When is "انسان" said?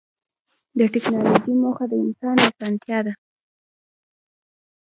2.03-2.35